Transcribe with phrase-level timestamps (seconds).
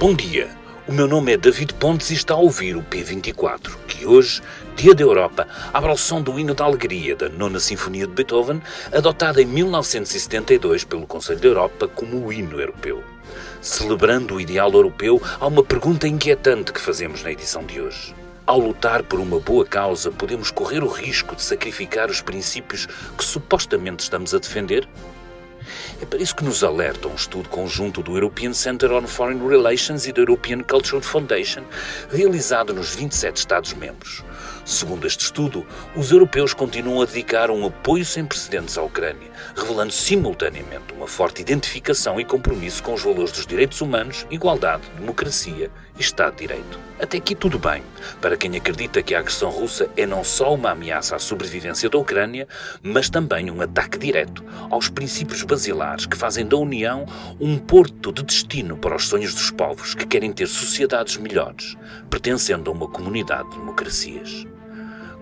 [0.00, 0.48] Bom dia,
[0.88, 4.40] o meu nome é David Pontes e está a ouvir o P24, que hoje,
[4.74, 8.62] Dia da Europa, abre ao som do hino da alegria da Nona Sinfonia de Beethoven,
[8.90, 13.04] adotada em 1972 pelo Conselho da Europa como o hino europeu.
[13.60, 18.14] Celebrando o ideal europeu, há uma pergunta inquietante que fazemos na edição de hoje.
[18.46, 22.86] Ao lutar por uma boa causa, podemos correr o risco de sacrificar os princípios
[23.18, 24.88] que supostamente estamos a defender?
[26.00, 30.06] É para isso que nos alerta um estudo conjunto do European Center on Foreign Relations
[30.06, 31.62] e da European Cultural Foundation,
[32.10, 34.24] realizado nos 27 Estados-membros.
[34.70, 35.66] Segundo este estudo,
[35.96, 41.42] os europeus continuam a dedicar um apoio sem precedentes à Ucrânia, revelando simultaneamente uma forte
[41.42, 46.78] identificação e compromisso com os valores dos direitos humanos, igualdade, democracia e Estado de Direito.
[47.00, 47.82] Até aqui tudo bem,
[48.20, 51.98] para quem acredita que a agressão russa é não só uma ameaça à sobrevivência da
[51.98, 52.46] Ucrânia,
[52.80, 57.06] mas também um ataque direto aos princípios basilares que fazem da União
[57.40, 61.76] um porto de destino para os sonhos dos povos que querem ter sociedades melhores,
[62.08, 64.46] pertencendo a uma comunidade de democracias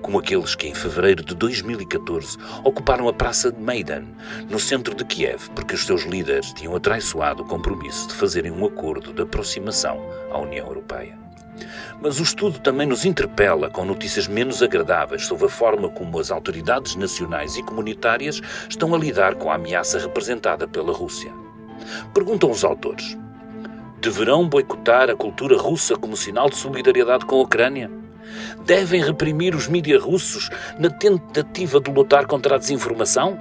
[0.02, 4.04] como aqueles que em fevereiro de 2014 ocuparam a praça de Maidan,
[4.48, 8.64] no centro de Kiev, porque os seus líderes tinham atraiçoado o compromisso de fazerem um
[8.64, 11.18] acordo de aproximação à União Europeia.
[12.00, 16.30] Mas o estudo também nos interpela com notícias menos agradáveis sobre a forma como as
[16.30, 21.32] autoridades nacionais e comunitárias estão a lidar com a ameaça representada pela Rússia.
[22.14, 23.18] Perguntam os autores:
[24.00, 27.97] deverão boicotar a cultura russa como sinal de solidariedade com a Ucrânia?
[28.64, 33.38] Devem reprimir os mídias russos na tentativa de lutar contra a desinformação?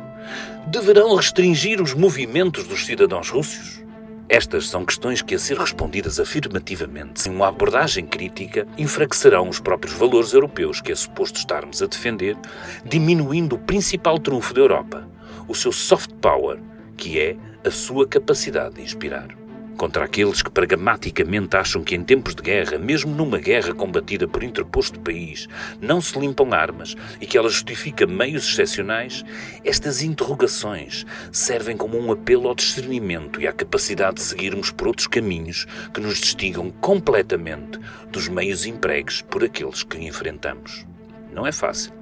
[0.67, 3.83] Deverão restringir os movimentos dos cidadãos russos?
[4.29, 9.95] Estas são questões que, a ser respondidas afirmativamente, sem uma abordagem crítica, enfraquecerão os próprios
[9.95, 12.35] valores europeus que é suposto estarmos a defender,
[12.83, 15.07] diminuindo o principal trunfo da Europa,
[15.47, 16.59] o seu soft power,
[16.97, 19.46] que é a sua capacidade de inspirar
[19.77, 24.43] contra aqueles que pragmaticamente acham que em tempos de guerra, mesmo numa guerra combatida por
[24.43, 25.47] interposto país,
[25.79, 29.23] não se limpam armas e que ela justifica meios excepcionais,
[29.63, 35.07] estas interrogações servem como um apelo ao discernimento e à capacidade de seguirmos por outros
[35.07, 37.79] caminhos que nos distingam completamente
[38.11, 40.85] dos meios empregues por aqueles que enfrentamos.
[41.31, 41.93] Não é fácil,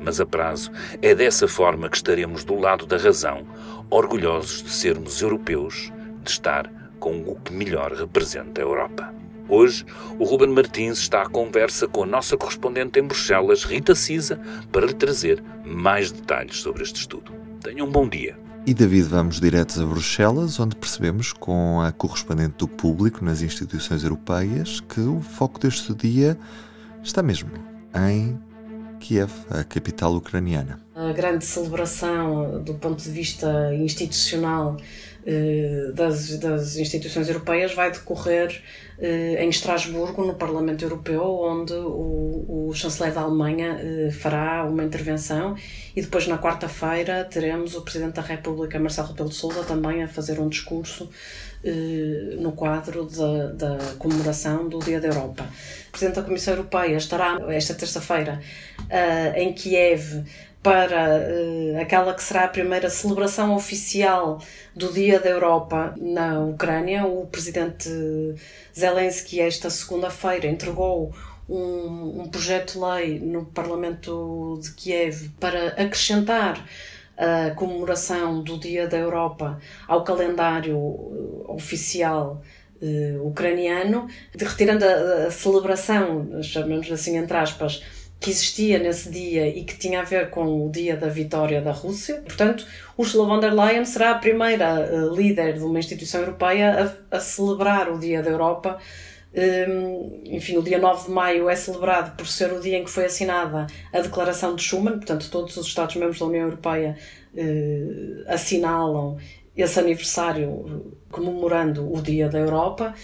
[0.00, 0.70] mas a prazo
[1.02, 3.44] é dessa forma que estaremos do lado da razão,
[3.90, 5.92] orgulhosos de sermos europeus,
[6.22, 9.14] de estar com o que melhor representa a Europa.
[9.46, 9.84] Hoje,
[10.18, 14.40] o Ruben Martins está à conversa com a nossa correspondente em Bruxelas, Rita Cisa,
[14.72, 17.30] para lhe trazer mais detalhes sobre este estudo.
[17.62, 18.38] Tenha um bom dia.
[18.66, 24.02] E David, vamos diretos a Bruxelas, onde percebemos com a correspondente do público nas instituições
[24.02, 26.38] europeias que o foco deste dia
[27.02, 27.50] está mesmo
[27.94, 28.40] em
[28.98, 30.80] Kiev, a capital ucraniana.
[30.94, 34.78] A grande celebração do ponto de vista institucional
[35.94, 38.62] das, das instituições europeias vai decorrer
[38.98, 44.84] eh, em Estrasburgo, no Parlamento Europeu, onde o, o chanceler da Alemanha eh, fará uma
[44.84, 45.56] intervenção
[45.96, 50.08] e depois na quarta-feira teremos o Presidente da República, Marcelo Rebelo de Sousa, também a
[50.08, 51.08] fazer um discurso
[52.40, 55.48] no quadro da, da comemoração do Dia da Europa.
[55.88, 58.38] O Presidente da Comissão Europeia estará esta terça-feira
[59.34, 60.26] em Kiev
[60.64, 64.40] para uh, aquela que será a primeira celebração oficial
[64.74, 67.04] do Dia da Europa na Ucrânia.
[67.04, 67.90] O presidente
[68.74, 71.14] Zelensky, esta segunda-feira, entregou
[71.46, 76.66] um, um projeto de lei no Parlamento de Kiev para acrescentar
[77.14, 82.42] a comemoração do Dia da Europa ao calendário uh, oficial
[82.80, 87.82] uh, ucraniano, retirando a, a celebração, chamamos assim entre aspas,
[88.20, 91.72] que existia nesse dia e que tinha a ver com o dia da vitória da
[91.72, 92.22] Rússia.
[92.22, 92.66] Portanto,
[92.96, 97.20] Ursula von der Leyen será a primeira uh, líder de uma instituição europeia a, a
[97.20, 98.78] celebrar o Dia da Europa.
[99.36, 102.90] Um, enfim, o dia 9 de maio é celebrado por ser o dia em que
[102.90, 106.96] foi assinada a Declaração de Schuman, portanto, todos os Estados-membros da União Europeia
[107.34, 109.18] uh, assinalam
[109.56, 112.94] esse aniversário comemorando o Dia da Europa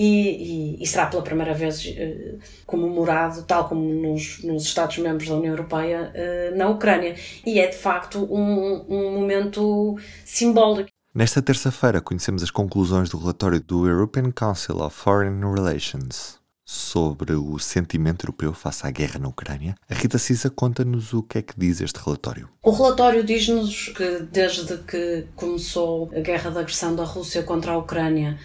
[0.00, 5.34] e, e, e será pela primeira vez uh, comemorado, tal como nos, nos Estados-membros da
[5.34, 7.14] União Europeia, uh, na Ucrânia.
[7.44, 10.88] E é de facto um, um momento simbólico.
[11.14, 17.58] Nesta terça-feira conhecemos as conclusões do relatório do European Council of Foreign Relations sobre o
[17.58, 19.74] sentimento europeu face à guerra na Ucrânia.
[19.90, 22.48] A Rita Cisa conta-nos o que é que diz este relatório.
[22.62, 27.78] O relatório diz-nos que desde que começou a guerra de agressão da Rússia contra a
[27.78, 28.38] Ucrânia,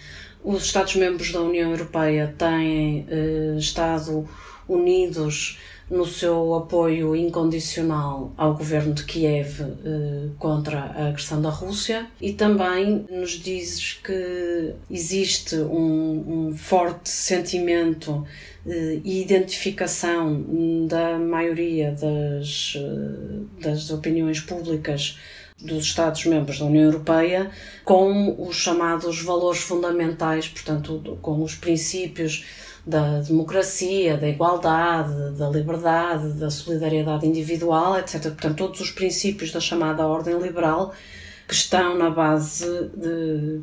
[0.46, 4.28] os Estados-membros da União Europeia têm eh, estado
[4.68, 5.58] unidos
[5.90, 12.06] no seu apoio incondicional ao governo de Kiev eh, contra a agressão da Rússia.
[12.20, 18.24] E também nos dizes que existe um, um forte sentimento
[18.64, 25.18] eh, e identificação da maioria das, eh, das opiniões públicas
[25.60, 27.50] dos Estados-membros da União Europeia
[27.84, 32.44] com os chamados valores fundamentais, portanto, com os princípios
[32.86, 38.22] da democracia, da igualdade, da liberdade, da solidariedade individual, etc.
[38.22, 40.94] Portanto, todos os princípios da chamada ordem liberal
[41.48, 42.64] que estão na base
[42.94, 43.60] de,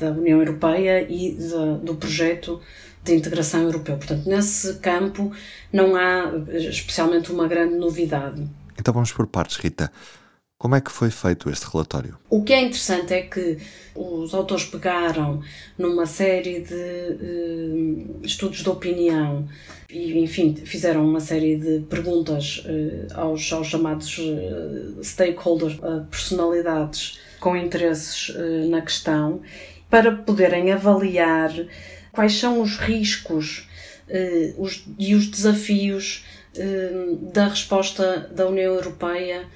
[0.00, 2.60] da União Europeia e de, do projeto
[3.04, 3.96] de integração europeu.
[3.96, 5.32] Portanto, nesse campo
[5.72, 8.44] não há especialmente uma grande novidade.
[8.78, 9.92] Então vamos por partes, Rita.
[10.58, 12.16] Como é que foi feito este relatório?
[12.30, 13.58] O que é interessante é que
[13.94, 15.42] os autores pegaram
[15.76, 19.46] numa série de uh, estudos de opinião
[19.90, 25.78] e, enfim, fizeram uma série de perguntas uh, aos, aos, chamados uh, stakeholders,
[26.10, 28.34] personalidades com interesses
[28.70, 29.42] na questão,
[29.90, 31.52] para poderem avaliar
[32.12, 33.68] quais são os riscos
[34.56, 36.24] os, e os desafios
[37.32, 39.46] da resposta da União Europeia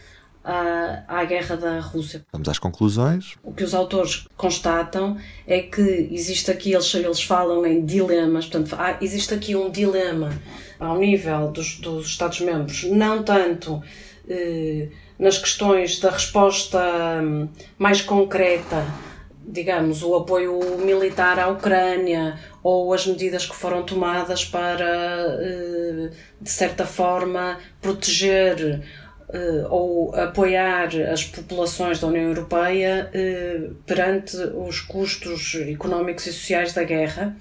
[0.44, 2.24] à, à guerra da Rússia.
[2.32, 3.36] Vamos às conclusões.
[3.42, 5.16] O que os autores constatam
[5.46, 10.30] é que existe aqui, eles, eles falam em dilemas, portanto, há, existe aqui um dilema
[10.78, 13.82] ao nível dos, dos Estados-membros, não tanto
[14.28, 14.88] eh,
[15.18, 16.80] nas questões da resposta
[17.22, 18.86] hum, mais concreta,
[19.46, 24.84] digamos, o apoio militar à Ucrânia ou as medidas que foram tomadas para,
[25.40, 26.10] eh,
[26.40, 28.82] de certa forma, proteger
[29.68, 36.82] ou apoiar as populações da União Europeia uh, perante os custos económicos e sociais da
[36.82, 37.36] guerra,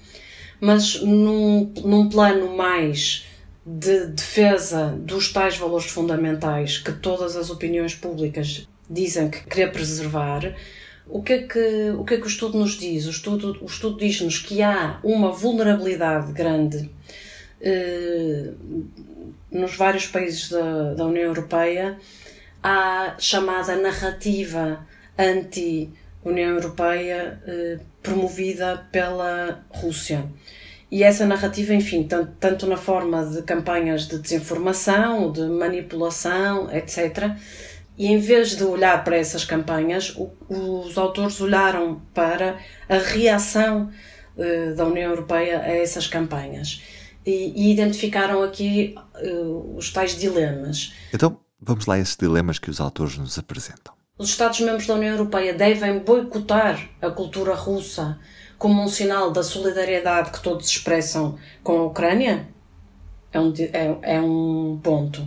[0.62, 3.26] mas num, num plano mais
[3.66, 10.56] de defesa dos tais valores fundamentais que todas as opiniões públicas dizem que querer preservar,
[11.08, 13.06] o que, é que, o que é que o estudo nos diz?
[13.08, 17.29] O estudo, o estudo diz-nos que há uma vulnerabilidade grande eh,
[19.52, 21.98] nos vários países da, da União Europeia
[22.62, 24.86] há chamada narrativa
[25.18, 30.26] anti-União Europeia eh, promovida pela Rússia.
[30.92, 37.32] E essa narrativa, enfim, tanto, tanto na forma de campanhas de desinformação, de manipulação, etc.
[37.98, 42.58] E em vez de olhar para essas campanhas, o, os autores olharam para
[42.88, 43.92] a reação
[44.38, 46.82] eh, da União Europeia a essas campanhas
[47.30, 50.94] e, e identificaram aqui uh, os tais dilemas.
[51.14, 53.94] Então, vamos lá a esses dilemas que os autores nos apresentam.
[54.18, 58.20] Os Estados-membros da União Europeia devem boicotar a cultura russa
[58.58, 62.50] como um sinal da solidariedade que todos expressam com a Ucrânia?
[63.32, 65.26] É um, é, é um ponto.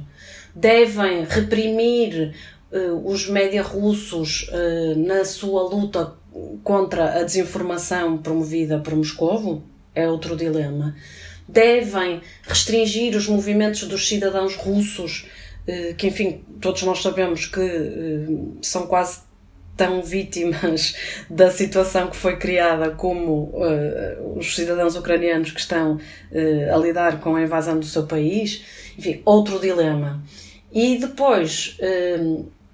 [0.54, 2.34] Devem reprimir
[2.70, 6.14] uh, os média russos uh, na sua luta
[6.62, 9.62] contra a desinformação promovida por Moscovo?
[9.94, 10.94] É outro dilema
[11.48, 15.26] devem restringir os movimentos dos cidadãos russos,
[15.66, 18.26] eh, que enfim, todos nós sabemos que eh,
[18.60, 19.20] são quase
[19.76, 20.94] tão vítimas
[21.28, 25.98] da situação que foi criada como uh, os cidadãos ucranianos que estão
[26.72, 28.62] a lidar com a invasão do seu país.
[28.98, 30.22] Enfim, outro dilema.
[30.70, 31.78] E depois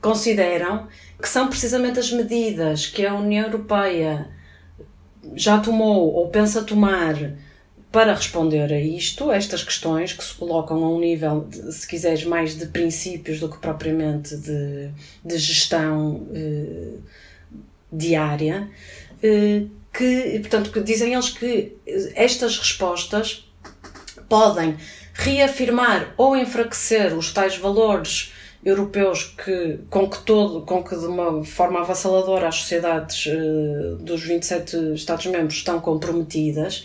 [0.01, 0.89] consideram
[1.21, 4.29] que são precisamente as medidas que a União Europeia
[5.35, 7.15] já tomou ou pensa tomar
[7.91, 11.87] para responder a isto, a estas questões que se colocam a um nível, de, se
[11.87, 14.91] quiseres, mais de princípios do que propriamente de,
[15.25, 16.99] de gestão eh,
[17.91, 18.69] diária,
[19.23, 21.77] eh, que, portanto, que dizem eles que
[22.15, 23.51] estas respostas
[24.29, 24.77] podem
[25.15, 31.43] reafirmar ou enfraquecer os tais valores europeus que, com que todo, com que de uma
[31.43, 36.85] forma avassaladora as sociedades eh, dos 27 Estados-membros estão comprometidas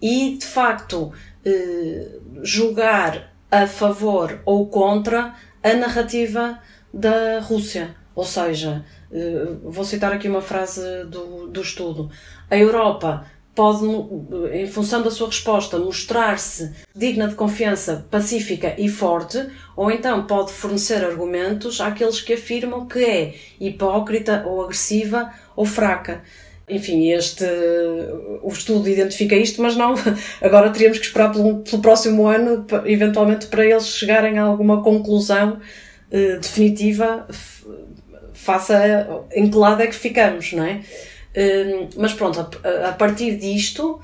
[0.00, 1.12] e, de facto,
[1.44, 6.58] eh, julgar a favor ou contra a narrativa
[6.92, 7.96] da Rússia.
[8.14, 12.10] Ou seja, eh, vou citar aqui uma frase do, do estudo.
[12.50, 13.26] A Europa
[13.58, 13.84] pode,
[14.52, 19.44] em função da sua resposta, mostrar-se digna de confiança, pacífica e forte,
[19.76, 26.22] ou então pode fornecer argumentos àqueles que afirmam que é hipócrita ou agressiva ou fraca.
[26.68, 27.44] Enfim, este,
[28.42, 29.94] o estudo identifica isto, mas não,
[30.42, 35.60] agora teríamos que esperar pelo, pelo próximo ano, eventualmente para eles chegarem a alguma conclusão
[36.10, 37.26] eh, definitiva,
[38.32, 40.82] faça em que lado é que ficamos, não é?
[41.34, 44.00] Eh, mas pronto, a, a, partir disto,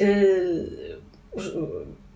[0.00, 0.94] eh,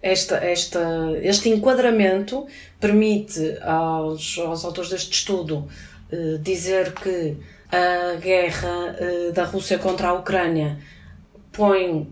[0.03, 2.47] esta, esta, este enquadramento
[2.81, 5.69] permite aos, aos autores deste estudo
[6.13, 7.37] uh, dizer que
[7.71, 10.79] a guerra uh, da Rússia contra a Ucrânia
[11.53, 12.07] põe uh,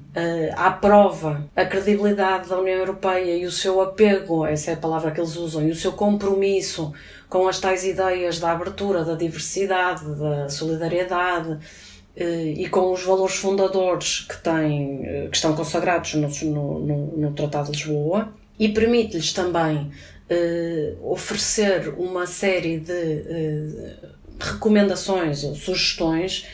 [0.56, 5.12] à prova a credibilidade da União Europeia e o seu apego, essa é a palavra
[5.12, 6.92] que eles usam, e o seu compromisso
[7.28, 13.36] com as tais ideias da abertura, da diversidade, da solidariedade uh, e com os valores
[13.36, 16.28] fundadores que, têm, uh, que estão consagrados no,
[16.80, 19.90] no, no Tratado de Lisboa e permite-lhes também
[21.04, 23.94] oferecer uma série de
[24.38, 26.46] recomendações ou sugestões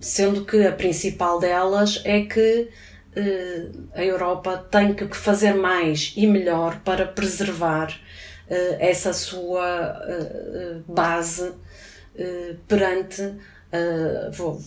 [0.00, 2.68] sendo que a principal delas é que
[3.16, 11.52] uh, a Europa tem que fazer mais e melhor para preservar uh, essa sua base
[12.66, 13.22] perante,
[14.32, 14.60] vou,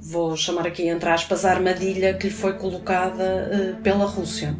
[0.00, 4.56] vou chamar aqui entre aspas, a armadilha que lhe foi colocada pela Rússia.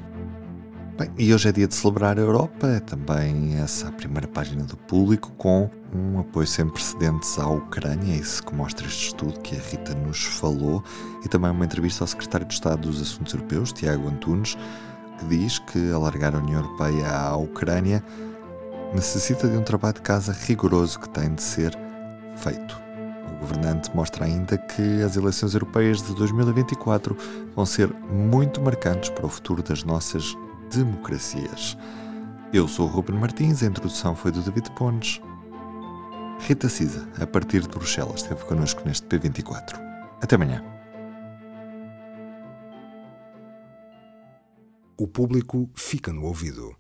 [0.99, 4.65] Bem, e hoje é dia de celebrar a Europa, é também essa a primeira página
[4.65, 9.39] do público com um apoio sem precedentes à Ucrânia, é isso que mostra este estudo
[9.41, 10.83] que a Rita nos falou,
[11.23, 14.57] e também uma entrevista ao Secretário de Estado dos Assuntos Europeus, Tiago Antunes,
[15.19, 18.03] que diz que alargar a União Europeia à Ucrânia
[18.95, 21.77] necessita de um trabalho de casa rigoroso que tem de ser
[22.39, 22.81] feito.
[23.35, 27.15] O governante mostra ainda que as eleições europeias de 2024
[27.55, 30.35] vão ser muito marcantes para o futuro das nossas
[30.71, 31.77] democracias.
[32.53, 35.21] Eu sou o Ruben Martins, a introdução foi do David Pontes.
[36.41, 39.79] Rita Cisa, a partir de Bruxelas, esteve connosco neste P24.
[40.23, 40.63] Até amanhã.
[44.99, 46.75] O público fica no ouvido.